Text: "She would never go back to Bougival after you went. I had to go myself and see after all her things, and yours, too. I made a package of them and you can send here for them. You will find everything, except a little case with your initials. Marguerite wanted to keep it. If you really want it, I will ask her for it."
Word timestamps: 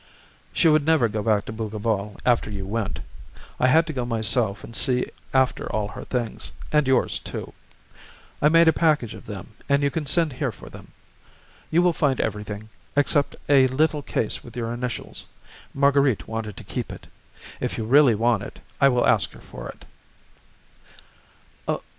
"She 0.51 0.67
would 0.67 0.83
never 0.83 1.07
go 1.07 1.21
back 1.21 1.45
to 1.45 1.51
Bougival 1.51 2.19
after 2.25 2.49
you 2.49 2.65
went. 2.65 3.01
I 3.59 3.67
had 3.67 3.85
to 3.85 3.93
go 3.93 4.03
myself 4.03 4.63
and 4.63 4.75
see 4.75 5.05
after 5.31 5.71
all 5.71 5.89
her 5.89 6.03
things, 6.05 6.53
and 6.71 6.87
yours, 6.87 7.19
too. 7.19 7.53
I 8.41 8.49
made 8.49 8.67
a 8.67 8.73
package 8.73 9.13
of 9.13 9.27
them 9.27 9.53
and 9.69 9.83
you 9.83 9.91
can 9.91 10.07
send 10.07 10.33
here 10.33 10.51
for 10.51 10.71
them. 10.71 10.91
You 11.69 11.83
will 11.83 11.93
find 11.93 12.19
everything, 12.19 12.69
except 12.97 13.35
a 13.47 13.67
little 13.67 14.01
case 14.01 14.43
with 14.43 14.57
your 14.57 14.73
initials. 14.73 15.25
Marguerite 15.71 16.27
wanted 16.27 16.57
to 16.57 16.63
keep 16.63 16.91
it. 16.91 17.05
If 17.59 17.77
you 17.77 17.85
really 17.85 18.15
want 18.15 18.41
it, 18.41 18.59
I 18.81 18.89
will 18.89 19.05
ask 19.05 19.31
her 19.33 19.39
for 19.39 19.69
it." 21.67 21.79